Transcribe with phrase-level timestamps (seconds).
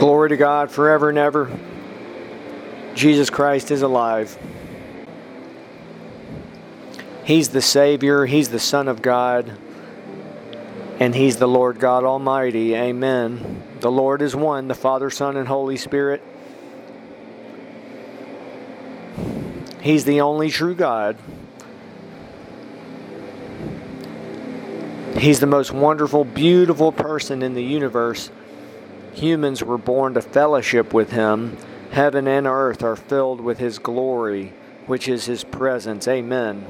[0.00, 1.50] God forever and ever.
[2.94, 4.36] Jesus Christ is alive.
[7.24, 9.56] He's the Savior, He's the Son of God,
[10.98, 12.74] and He's the Lord God Almighty.
[12.74, 13.62] Amen.
[13.80, 16.22] The Lord is one, the Father, Son, and Holy Spirit.
[19.80, 21.16] He's the only true God.
[25.16, 28.30] He's the most wonderful, beautiful person in the universe.
[29.14, 31.56] Humans were born to fellowship with Him.
[31.90, 34.52] Heaven and earth are filled with His glory,
[34.86, 36.06] which is His presence.
[36.06, 36.64] Amen.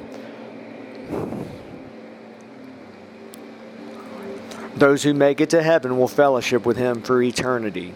[4.74, 7.94] Those who make it to heaven will fellowship with Him for eternity.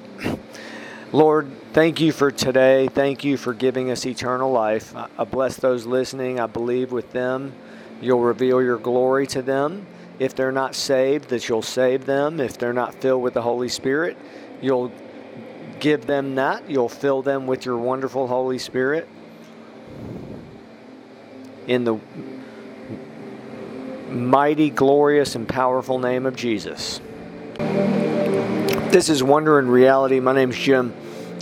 [1.12, 2.88] Lord, thank you for today.
[2.88, 4.94] Thank you for giving us eternal life.
[4.96, 6.40] I bless those listening.
[6.40, 7.54] I believe with them
[8.00, 9.86] you'll reveal your glory to them.
[10.18, 12.40] If they're not saved, that you'll save them.
[12.40, 14.16] If they're not filled with the Holy Spirit,
[14.60, 14.92] you'll
[15.80, 16.70] give them that.
[16.70, 19.08] You'll fill them with your wonderful Holy Spirit.
[21.66, 21.98] In the
[24.08, 27.00] mighty, glorious, and powerful name of Jesus.
[27.58, 30.20] This is Wonder and Reality.
[30.20, 30.94] My name's Jim.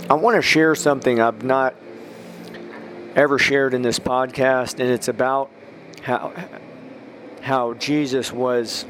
[0.09, 1.75] I want to share something I've not
[3.15, 5.51] ever shared in this podcast, and it's about
[6.01, 6.33] how
[7.43, 8.85] how Jesus was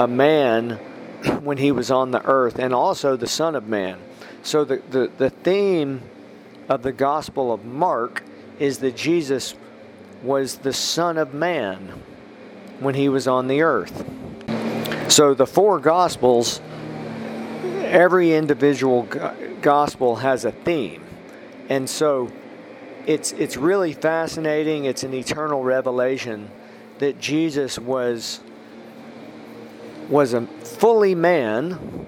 [0.00, 0.70] a man
[1.42, 4.00] when he was on the earth and also the Son of Man.
[4.42, 6.02] So the, the, the theme
[6.68, 8.24] of the Gospel of Mark
[8.58, 9.54] is that Jesus
[10.24, 12.02] was the Son of Man
[12.80, 14.04] when he was on the earth.
[15.08, 16.60] So the four Gospels,
[17.62, 19.02] every individual
[19.60, 21.04] gospel has a theme.
[21.68, 22.32] And so
[23.06, 24.84] it's, it's really fascinating.
[24.84, 26.50] It's an eternal revelation
[27.02, 28.38] that Jesus was
[30.08, 32.06] was a fully man,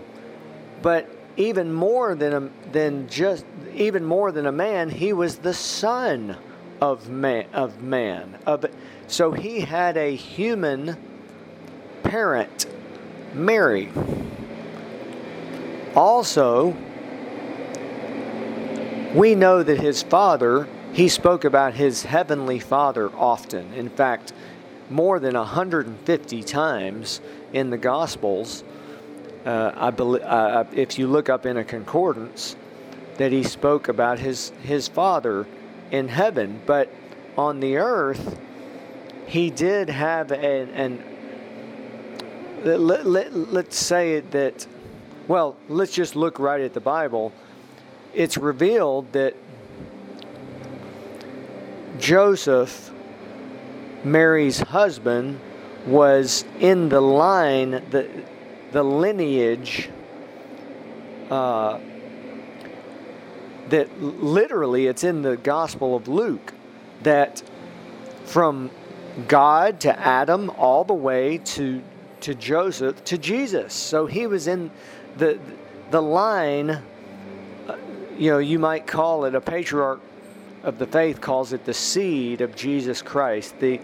[0.83, 3.45] but even more than a, than just
[3.75, 6.37] even more than a man, he was the son
[6.81, 8.67] of man of man of
[9.09, 10.97] so he had a human
[12.05, 12.67] parent,
[13.35, 13.91] Mary.
[15.97, 16.77] Also,
[19.13, 23.75] we know that his father, he spoke about his heavenly father often.
[23.75, 24.33] In fact,
[24.91, 27.21] more than 150 times
[27.53, 28.65] in the Gospels.
[29.45, 32.57] Uh, I believe, uh, uh, if you look up in a concordance,
[33.17, 35.47] that he spoke about his his father
[35.91, 36.91] in heaven, but
[37.37, 38.39] on the earth,
[39.27, 41.03] he did have an, an
[42.65, 44.67] let, let, let's say that,
[45.29, 47.33] well, let's just look right at the Bible.
[48.15, 49.35] It's revealed that
[51.99, 52.91] Joseph
[54.05, 55.41] Mary's husband
[55.87, 58.09] was in the line, the,
[58.73, 59.89] the lineage
[61.31, 61.79] uh,
[63.71, 66.53] that literally it's in the Gospel of Luke
[67.03, 67.43] that
[68.25, 68.71] from
[69.29, 71.83] God to Adam all the way to
[72.21, 73.75] to Joseph to Jesus.
[73.75, 74.71] So he was in
[75.17, 75.39] the
[75.91, 76.71] the line.
[76.71, 77.77] Uh,
[78.17, 80.01] you know, you might call it a patriarch
[80.63, 83.81] of the faith calls it the seed of Jesus Christ, the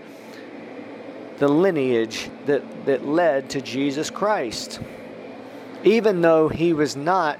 [1.41, 4.79] the lineage that, that led to Jesus Christ,
[5.83, 7.39] even though he was not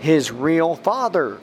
[0.00, 1.38] his real father.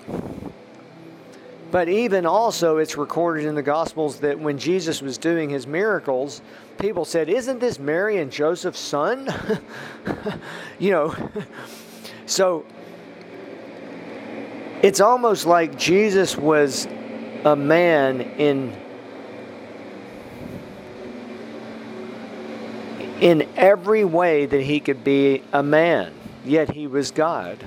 [1.72, 6.42] But even also, it's recorded in the Gospels that when Jesus was doing his miracles,
[6.78, 9.34] people said, Isn't this Mary and Joseph's son?
[10.80, 11.16] you know,
[12.26, 12.66] so
[14.82, 16.86] it's almost like Jesus was
[17.46, 18.76] a man in
[23.22, 26.14] in every way that he could be a man,
[26.44, 27.64] yet he was God.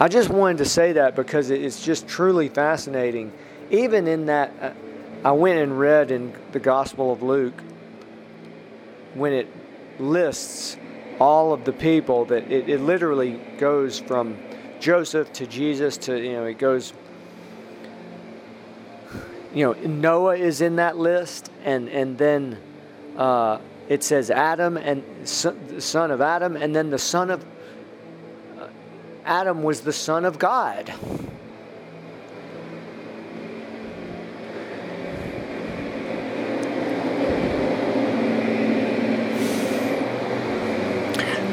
[0.00, 3.32] I just wanted to say that because it's just truly fascinating.
[3.70, 4.72] Even in that, uh,
[5.24, 7.54] I went and read in the Gospel of Luke
[9.14, 9.48] when it
[9.98, 10.76] lists
[11.20, 14.36] all of the people that it, it literally goes from
[14.80, 16.92] Joseph to Jesus to, you know, it goes
[19.54, 22.58] you know, Noah is in that list, and and then
[23.16, 23.58] uh,
[23.88, 27.44] it says Adam and son, son of Adam, and then the son of
[28.58, 28.66] uh,
[29.24, 30.92] Adam was the son of God.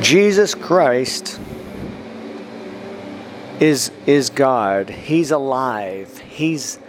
[0.01, 1.39] Jesus Christ
[3.59, 4.89] is is God.
[4.89, 6.18] He's alive.
[6.18, 6.80] He's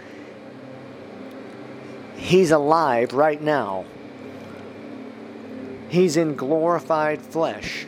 [2.33, 3.85] He's alive right now.
[5.91, 7.85] He's in glorified flesh.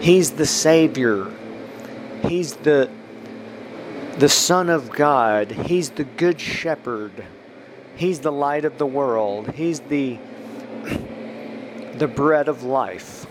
[0.00, 1.32] He's the Savior.
[2.24, 2.90] He's the,
[4.18, 5.50] the Son of God.
[5.50, 7.24] He's the Good Shepherd.
[7.96, 9.54] He's the light of the world.
[9.54, 10.18] He's the,
[11.94, 13.24] the bread of life.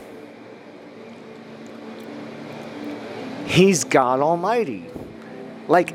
[3.46, 4.88] He's God Almighty.
[5.68, 5.94] Like,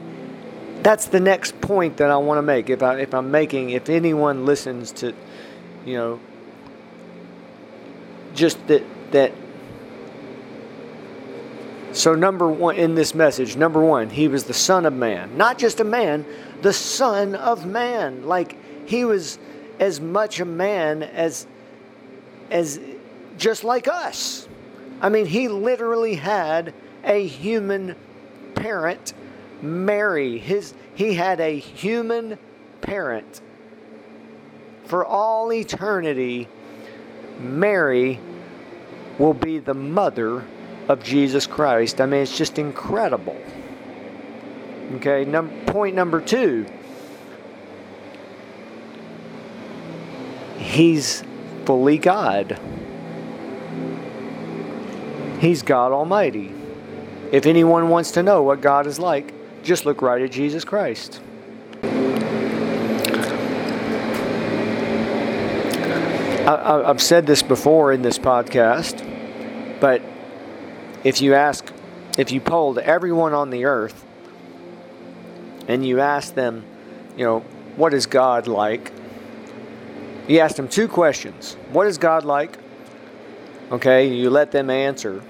[0.83, 2.69] that's the next point that I want to make.
[2.69, 5.15] If I if I'm making if anyone listens to
[5.85, 6.21] you know
[8.35, 8.83] just that
[9.13, 9.33] that
[11.93, 15.37] so number one in this message number one he was the son of man.
[15.37, 16.27] Not just a man
[16.63, 18.27] the son of man.
[18.27, 18.57] Like
[18.89, 19.39] he was
[19.79, 21.47] as much a man as
[22.51, 22.81] as
[23.39, 24.49] just like us.
[25.01, 26.75] I mean he literally had
[27.05, 27.97] a human
[28.55, 29.15] parent
[29.63, 32.39] mary his he had a human
[32.81, 33.41] parent
[34.85, 36.49] for all eternity
[37.43, 38.21] Mary
[39.19, 40.45] will be the mother
[40.89, 42.01] of Jesus Christ.
[42.01, 43.37] I mean, it's just incredible.
[44.95, 46.67] Okay, num- point number two.
[50.59, 51.23] He's
[51.65, 52.59] fully God.
[55.41, 56.53] He's God Almighty.
[57.33, 59.33] If anyone wants to know what God is like,
[59.63, 61.21] just look right at Jesus Christ.
[66.45, 69.09] I, have said this before in this podcast,
[69.81, 70.03] but
[71.05, 71.73] if you ask,
[72.19, 74.05] if you polled everyone on the earth
[75.69, 76.65] and you ask them,
[77.17, 77.41] you know,
[77.77, 78.93] what is God like?
[80.27, 81.57] You ask them two questions.
[81.71, 82.59] What is God like?
[83.71, 85.23] Okay, you let them answer.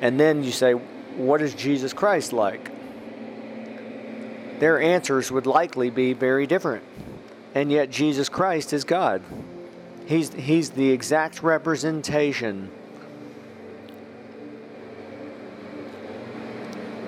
[0.00, 2.70] And then you say, what is Jesus Christ like?
[4.58, 6.82] Their answers would likely be very different.
[7.54, 9.22] And yet, Jesus Christ is God.
[10.06, 12.70] He's, he's the exact representation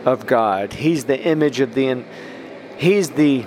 [0.05, 0.73] of God.
[0.73, 2.05] He's the image of the.
[2.77, 3.45] He's the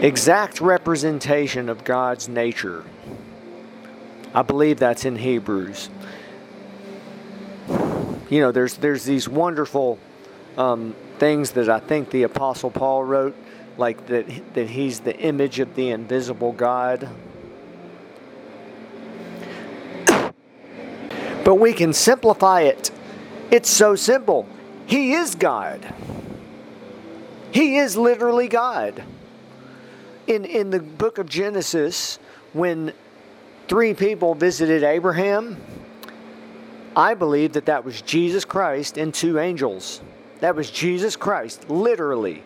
[0.00, 2.84] exact representation of God's nature.
[4.34, 5.90] I believe that's in Hebrews.
[8.30, 9.98] You know, there's there's these wonderful
[10.56, 13.36] um, things that I think the Apostle Paul wrote
[13.78, 17.08] like that that he's the image of the invisible God.
[21.44, 22.90] But we can simplify it.
[23.50, 24.46] It's so simple.
[24.86, 25.92] He is God.
[27.50, 29.02] He is literally God.
[30.26, 32.18] In in the book of Genesis
[32.52, 32.92] when
[33.68, 35.56] three people visited Abraham,
[36.94, 40.02] I believe that that was Jesus Christ and two angels.
[40.42, 42.42] That was Jesus Christ, literally.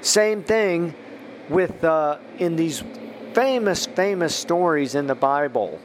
[0.00, 0.94] Same thing
[1.50, 2.82] with uh, in these
[3.34, 5.78] famous, famous stories in the Bible.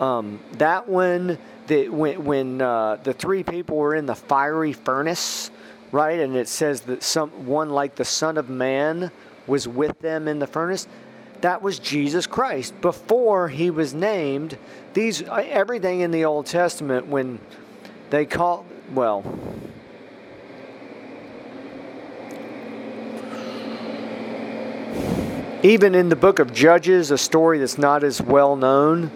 [0.00, 5.50] Um, that one, that when, when uh, the three people were in the fiery furnace,
[5.92, 9.10] right, and it says that some one like the Son of Man
[9.46, 10.88] was with them in the furnace.
[11.42, 14.56] That was Jesus Christ before he was named.
[14.94, 17.40] These everything in the Old Testament when
[18.08, 19.24] they call well
[25.62, 29.10] even in the book of Judges, a story that's not as well known,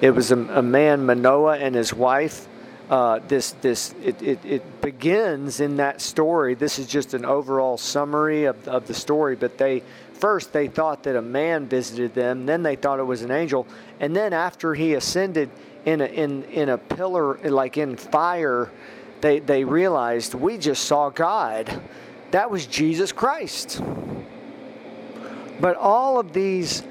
[0.00, 2.46] it was a, a man, Manoah, and his wife.
[2.88, 6.54] Uh, this this it, it, it, begins in that story.
[6.54, 9.36] This is just an overall summary of, of the story.
[9.36, 9.82] But they
[10.14, 13.66] first they thought that a man visited them, then they thought it was an angel,
[14.00, 15.50] and then after he ascended
[15.84, 18.70] in a in in a pillar like in fire,
[19.20, 21.80] they they realized we just saw God.
[22.30, 23.80] That was Jesus Christ.
[25.60, 26.82] But all of these,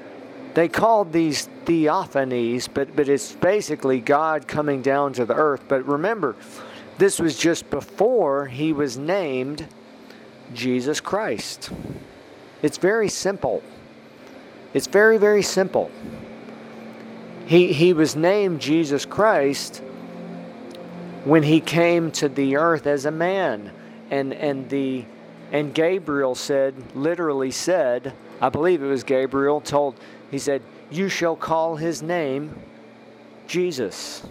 [0.54, 5.62] they called these theophanies, but, but it's basically God coming down to the earth.
[5.68, 6.36] But remember,
[6.98, 9.66] this was just before he was named
[10.54, 11.70] Jesus Christ.
[12.62, 13.62] It's very simple.
[14.74, 15.90] It's very, very simple.
[17.46, 19.82] He, he was named Jesus Christ
[21.28, 23.70] when he came to the earth as a man.
[24.10, 25.04] And, and, the,
[25.52, 31.36] and Gabriel said, literally said, I believe it was Gabriel, told, he said, You shall
[31.36, 32.58] call his name
[33.46, 34.26] Jesus.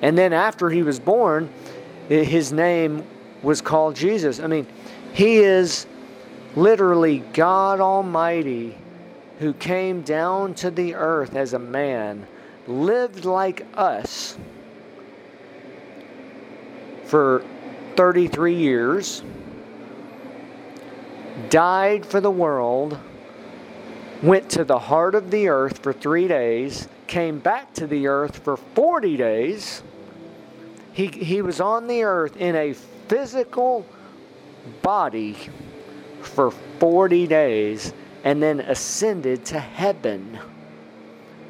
[0.00, 1.50] And then after he was born,
[2.08, 3.04] his name
[3.42, 4.40] was called Jesus.
[4.40, 4.66] I mean,
[5.12, 5.86] he is
[6.54, 8.78] literally God Almighty
[9.40, 12.26] who came down to the earth as a man,
[12.66, 14.36] lived like us
[17.04, 17.44] for
[17.96, 19.22] 33 years
[21.50, 22.98] died for the world,
[24.22, 28.38] went to the heart of the earth for three days, came back to the earth
[28.38, 29.82] for 40 days.
[30.92, 33.86] He, he was on the earth in a physical
[34.82, 35.36] body
[36.22, 37.92] for 40 days
[38.24, 40.38] and then ascended to heaven.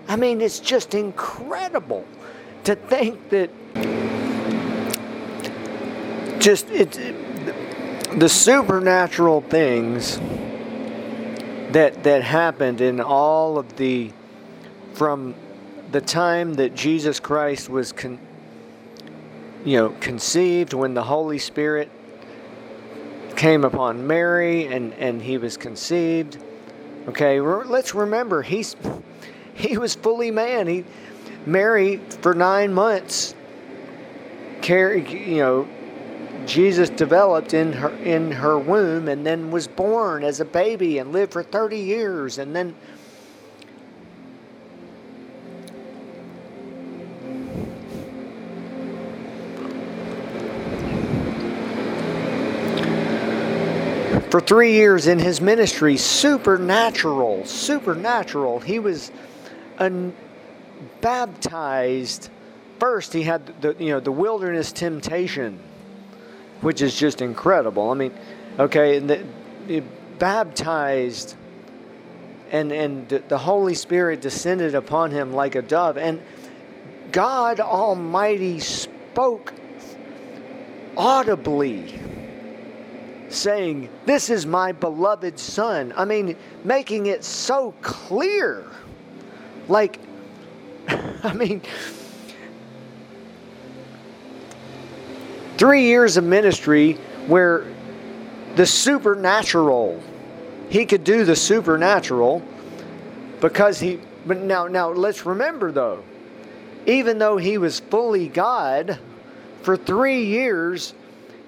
[0.09, 2.05] I mean, it's just incredible
[2.65, 3.51] to think that
[6.39, 7.15] just it's it,
[8.21, 10.19] the supernatural things
[11.73, 14.13] that that happened in all of the
[14.95, 15.35] from
[15.91, 18.19] the time that Jesus Christ was con,
[19.65, 21.91] you know conceived when the Holy Spirit
[23.35, 26.39] came upon Mary and and he was conceived.
[27.09, 28.77] Okay let's remember he's
[29.69, 30.67] he was fully man.
[30.67, 30.85] He
[31.47, 33.35] Mary for 9 months.
[34.61, 35.69] Carried you know
[36.45, 41.13] Jesus developed in her in her womb and then was born as a baby and
[41.13, 42.75] lived for 30 years and then
[54.31, 58.61] for 3 years in his ministry supernatural supernatural.
[58.61, 59.13] He was
[59.79, 60.15] un-
[61.01, 62.31] baptized
[62.79, 65.59] first he had the you know the wilderness temptation
[66.61, 67.91] which is just incredible.
[67.91, 68.15] I mean,
[68.59, 69.25] okay, the,
[69.67, 69.83] the
[70.19, 71.37] baptized
[72.51, 76.21] and and the Holy Spirit descended upon him like a dove and
[77.13, 79.53] God Almighty spoke
[80.97, 82.01] audibly
[83.29, 85.93] saying, This is my beloved Son.
[85.97, 88.65] I mean, making it so clear.
[89.69, 89.99] Like,
[90.89, 91.63] I mean,
[95.57, 96.95] Three years of ministry
[97.27, 97.65] where
[98.57, 100.03] the supernatural,
[100.69, 102.43] he could do the supernatural
[103.41, 106.05] because he, but now, now let's remember though,
[106.85, 108.99] even though he was fully God,
[109.63, 110.93] for three years,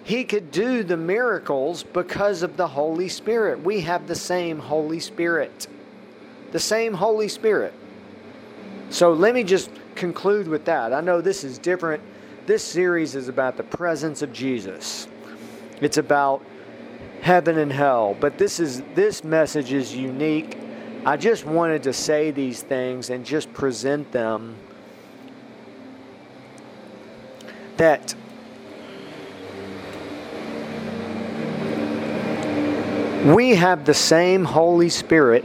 [0.04, 3.62] he could do the miracles because of the Holy Spirit.
[3.62, 5.68] We have the same Holy Spirit.
[6.52, 7.74] The same Holy Spirit.
[8.90, 10.92] So let me just conclude with that.
[10.92, 12.02] I know this is different
[12.48, 15.06] this series is about the presence of Jesus.
[15.82, 16.42] It's about
[17.20, 20.56] heaven and hell, but this is this message is unique.
[21.04, 24.56] I just wanted to say these things and just present them
[27.76, 28.14] that
[33.26, 35.44] we have the same Holy Spirit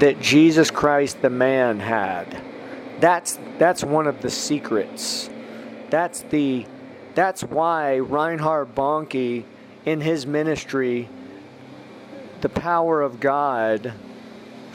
[0.00, 2.51] that Jesus Christ the man had.
[3.02, 5.28] That's that's one of the secrets.
[5.90, 6.66] That's the
[7.16, 9.42] that's why Reinhard Bonnke
[9.84, 11.08] in his ministry
[12.42, 13.92] the power of God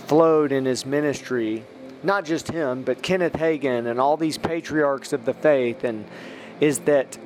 [0.07, 1.63] flowed in his ministry
[2.03, 6.05] not just him but Kenneth Hagin and all these patriarchs of the faith and
[6.59, 7.17] is that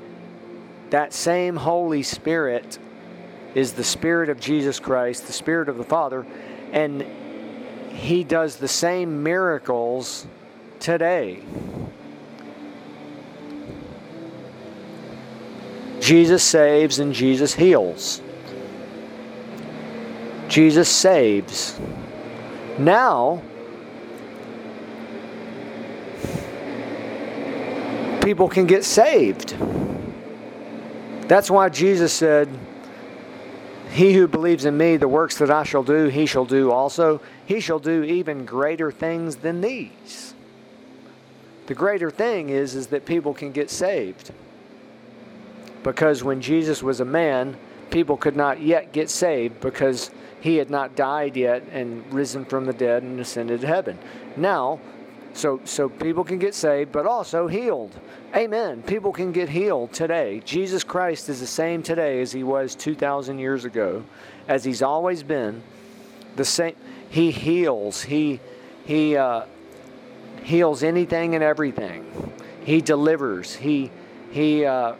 [0.91, 2.77] that same Holy Spirit
[3.55, 6.27] is the Spirit of Jesus Christ, the Spirit of the Father,
[6.71, 7.01] and
[7.91, 10.27] He does the same miracles
[10.81, 11.39] today.
[16.01, 18.21] Jesus saves and Jesus heals.
[20.49, 21.79] Jesus saves.
[22.77, 23.41] Now,
[28.21, 29.55] people can get saved.
[31.27, 32.49] That's why Jesus said,
[33.91, 37.21] He who believes in me, the works that I shall do, he shall do also.
[37.45, 40.33] He shall do even greater things than these.
[41.71, 44.33] The greater thing is, is that people can get saved
[45.83, 47.55] because when Jesus was a man,
[47.91, 50.11] people could not yet get saved because
[50.41, 53.97] he had not died yet and risen from the dead and ascended to heaven.
[54.35, 54.81] Now,
[55.33, 57.97] so so people can get saved, but also healed.
[58.35, 58.83] Amen.
[58.83, 60.41] People can get healed today.
[60.43, 64.03] Jesus Christ is the same today as he was 2000 years ago,
[64.49, 65.63] as he's always been.
[66.35, 66.75] The same
[67.09, 68.01] he heals.
[68.01, 68.41] He
[68.83, 69.43] he uh,
[70.43, 72.05] heals anything and everything.
[72.63, 73.55] He delivers.
[73.55, 73.91] He
[74.31, 74.95] he uh,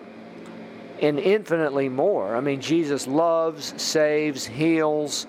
[1.02, 2.36] and infinitely more.
[2.36, 5.26] I mean, Jesus loves, saves, heals,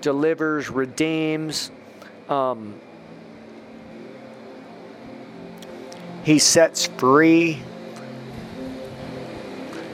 [0.00, 1.70] delivers, redeems.
[2.28, 2.74] Um,
[6.22, 7.60] he sets free.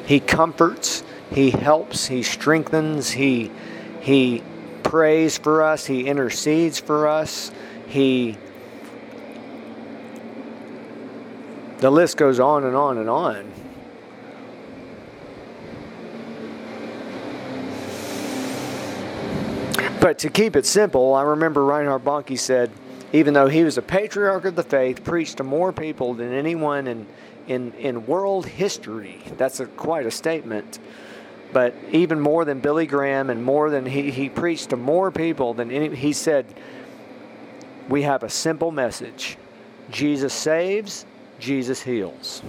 [0.07, 1.02] He comforts.
[1.31, 2.07] He helps.
[2.07, 3.11] He strengthens.
[3.11, 3.50] He
[4.00, 4.42] he
[4.83, 5.87] prays for us.
[5.87, 7.50] He intercedes for us.
[7.87, 8.37] He
[11.83, 13.53] the list goes on and on and on.
[20.01, 22.71] but to keep it simple, I remember Reinhard Bonnke said,
[23.12, 26.87] even though he was a patriarch of the faith, preached to more people than anyone
[26.87, 27.07] in
[27.49, 29.19] in, in world history.
[29.37, 30.79] That's a, quite a statement.
[31.53, 35.53] But even more than Billy Graham and more than he, he preached to more people
[35.53, 36.47] than any, he said,
[37.89, 39.37] we have a simple message
[39.91, 41.05] Jesus saves,
[41.43, 42.41] Jesus heals.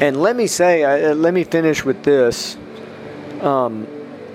[0.00, 2.56] And let me say, uh, let me finish with this.
[3.40, 3.86] Um,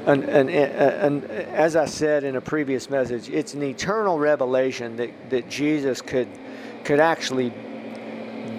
[0.06, 5.30] and, and, and, as I said in a previous message, it's an eternal revelation that,
[5.30, 6.28] that Jesus could,
[6.84, 7.54] could actually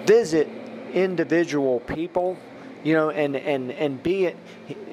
[0.05, 0.47] visit
[0.93, 2.37] individual people,
[2.83, 4.33] you know, and, and, and be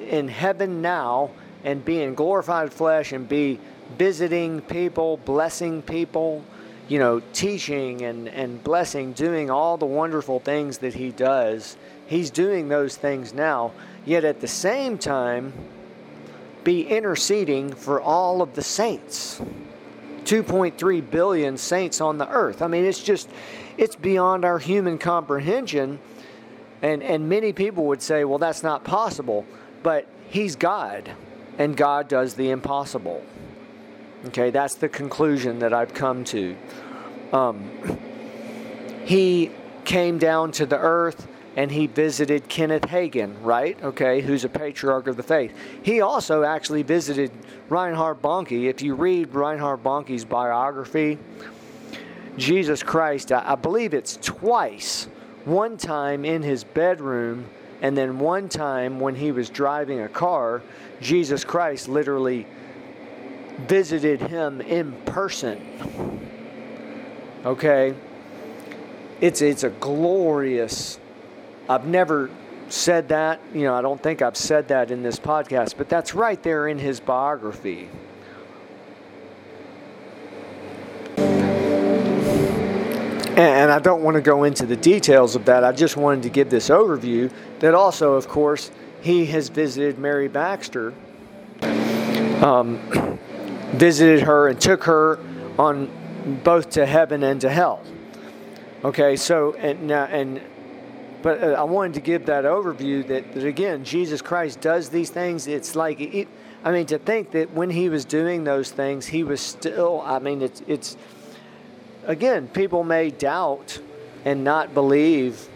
[0.09, 1.31] in heaven now
[1.63, 3.59] and be in glorified flesh and be
[3.97, 6.43] visiting people, blessing people,
[6.87, 11.77] you know, teaching and, and blessing, doing all the wonderful things that he does.
[12.07, 13.71] He's doing those things now.
[14.05, 15.53] Yet at the same time,
[16.63, 19.41] be interceding for all of the saints.
[20.23, 22.61] 2.3 billion saints on the earth.
[22.61, 23.29] I mean, it's just,
[23.77, 25.99] it's beyond our human comprehension.
[26.81, 29.45] And, and many people would say, well, that's not possible.
[29.83, 31.09] But He's God,
[31.57, 33.23] and God does the impossible.
[34.25, 36.57] Okay, that's the conclusion that I've come to.
[37.31, 37.69] Um,
[39.05, 39.51] he
[39.85, 43.81] came down to the earth and he visited Kenneth Hagin, right?
[43.81, 45.53] Okay, who's a patriarch of the faith.
[45.83, 47.31] He also actually visited
[47.69, 48.69] Reinhard Bonnke.
[48.69, 51.17] If you read Reinhard Bonnke's biography,
[52.37, 55.07] Jesus Christ, I believe it's twice.
[55.45, 57.45] One time in his bedroom,
[57.81, 60.61] and then one time when he was driving a car,
[61.01, 62.45] Jesus Christ literally
[63.67, 65.59] visited him in person.
[67.45, 67.93] Okay?
[69.21, 70.99] It's, it's a glorious
[71.69, 72.31] I've never
[72.69, 73.39] said that.
[73.53, 76.67] You know, I don't think I've said that in this podcast, but that's right there
[76.67, 77.87] in his biography.
[83.37, 85.63] And I don't want to go into the details of that.
[85.63, 90.27] I just wanted to give this overview that also, of course, he has visited Mary
[90.27, 90.93] Baxter,
[92.41, 93.18] um,
[93.79, 95.19] visited her, and took her
[95.57, 95.89] on
[96.43, 97.81] both to heaven and to hell.
[98.83, 100.41] Okay, so and and
[101.21, 105.09] but uh, I wanted to give that overview that, that again, Jesus Christ does these
[105.09, 105.47] things.
[105.47, 106.27] It's like, it,
[106.63, 110.19] I mean, to think that when he was doing those things, he was still, I
[110.19, 110.97] mean, it's, it's
[112.05, 113.79] again, people may doubt
[114.25, 115.47] and not believe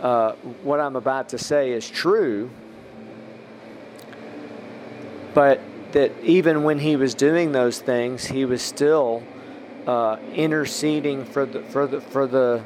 [0.00, 0.32] uh,
[0.62, 2.50] what I'm about to say is true.
[5.34, 5.60] But
[5.92, 9.22] that even when he was doing those things, he was still
[9.86, 12.62] uh, interceding for the for the for the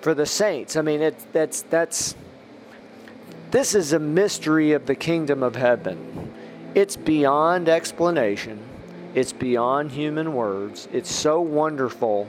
[0.00, 0.76] for the saints.
[0.76, 2.16] I mean, it, that's that's
[3.50, 6.32] this is a mystery of the kingdom of heaven.
[6.74, 8.58] It's beyond explanation.
[9.14, 10.88] It's beyond human words.
[10.92, 12.28] It's so wonderful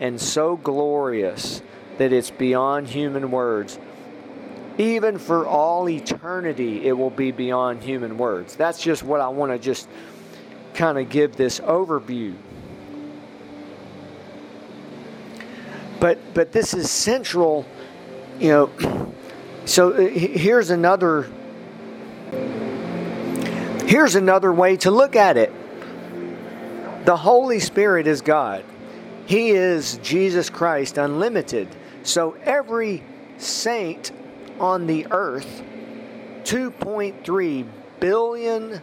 [0.00, 1.62] and so glorious
[1.98, 3.78] that it's beyond human words.
[4.76, 8.56] Even for all eternity, it will be beyond human words.
[8.56, 9.88] That's just what I want to just
[10.74, 12.34] kind of give this overview.
[16.00, 17.64] But but this is central
[18.38, 19.12] you know
[19.64, 21.30] so uh, here's another
[23.86, 25.52] here's another way to look at it.
[27.06, 28.64] The holy spirit is god.
[29.26, 31.68] He is jesus christ unlimited.
[32.02, 33.02] So every
[33.38, 34.10] saint
[34.60, 35.62] on the earth
[36.44, 37.66] 2.3
[38.00, 38.80] billion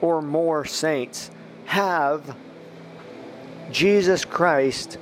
[0.00, 1.30] or more saints
[1.66, 2.36] have
[3.70, 4.98] jesus christ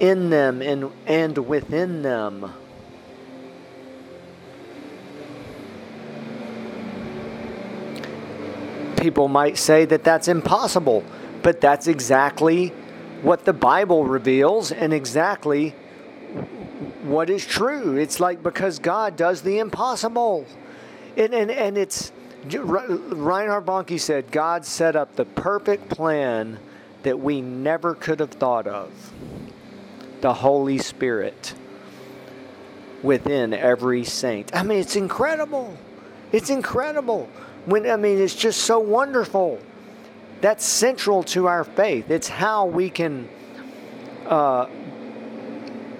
[0.00, 2.52] in them and, and within them.
[8.96, 11.04] People might say that that's impossible,
[11.42, 12.68] but that's exactly
[13.22, 15.74] what the Bible reveals and exactly
[17.08, 17.96] what is true.
[17.96, 20.46] It's like because God does the impossible.
[21.16, 22.12] And, and, and it's,
[22.44, 26.58] Reinhard Bonnke said, God set up the perfect plan
[27.02, 28.90] that we never could have thought of
[30.20, 31.54] the Holy Spirit
[33.02, 34.54] within every saint.
[34.54, 35.76] I mean, it's incredible.
[36.32, 37.28] It's incredible.
[37.66, 39.60] When I mean, it's just so wonderful.
[40.40, 42.10] That's central to our faith.
[42.10, 43.28] It's how we can
[44.26, 44.66] uh,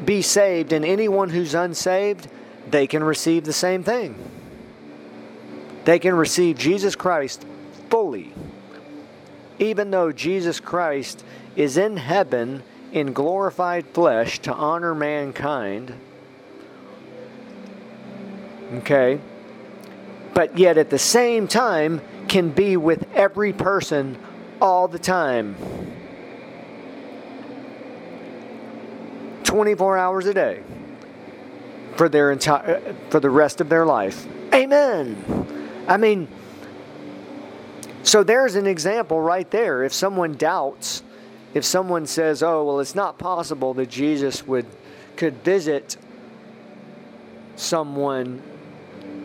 [0.05, 2.29] be saved, and anyone who's unsaved,
[2.71, 4.17] they can receive the same thing.
[5.85, 7.45] They can receive Jesus Christ
[7.91, 8.33] fully.
[9.59, 15.95] Even though Jesus Christ is in heaven in glorified flesh to honor mankind,
[18.75, 19.21] Okay?
[20.35, 24.19] But yet at the same time can be with every person
[24.61, 25.57] all the time.
[29.57, 30.61] 24 hours a day
[31.95, 34.27] for their entire for the rest of their life.
[34.53, 35.17] Amen.
[35.89, 36.29] I mean
[38.03, 39.83] so there's an example right there.
[39.83, 41.03] If someone doubts,
[41.55, 44.67] if someone says, "Oh, well it's not possible that Jesus would
[45.17, 45.97] could visit
[47.57, 48.43] someone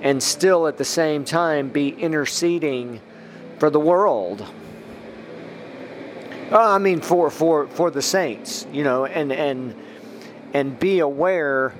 [0.01, 3.01] and still at the same time be interceding
[3.59, 4.45] for the world."
[6.49, 9.75] Uh, I mean for for for the saints, you know, and and
[10.53, 11.73] and be aware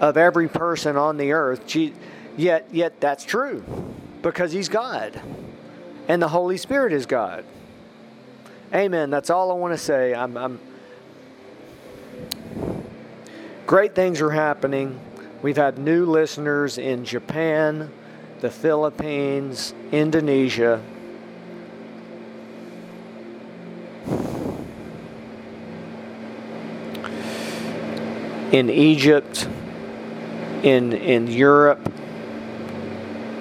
[0.00, 1.74] of every person on the earth.
[2.36, 3.64] Yet, yet that's true
[4.22, 5.20] because He's God
[6.08, 7.44] and the Holy Spirit is God.
[8.74, 9.10] Amen.
[9.10, 10.14] That's all I want to say.
[10.14, 10.58] I'm, I'm
[13.66, 15.00] great things are happening.
[15.42, 17.92] We've had new listeners in Japan,
[18.40, 20.82] the Philippines, Indonesia.
[28.52, 29.48] In Egypt,
[30.62, 31.92] in in Europe,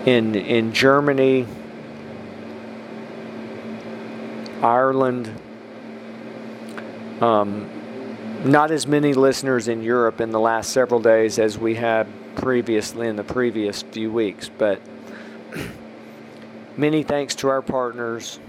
[0.06, 1.46] in in Germany,
[4.62, 5.32] Ireland.
[7.22, 7.70] Um,
[8.44, 13.08] not as many listeners in Europe in the last several days as we had previously
[13.08, 14.80] in the previous few weeks, but
[16.78, 18.40] many thanks to our partners.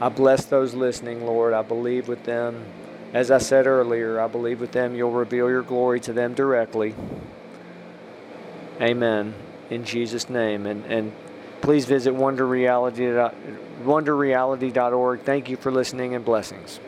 [0.00, 1.54] I bless those listening, Lord.
[1.54, 2.64] I believe with them
[3.14, 6.94] as I said earlier, I believe with them you'll reveal your glory to them directly.
[8.80, 9.34] Amen.
[9.70, 10.66] In Jesus' name.
[10.66, 11.12] And, and
[11.60, 13.32] please visit wonderreality,
[13.84, 15.20] wonderreality.org.
[15.20, 16.80] Thank you for listening and blessings.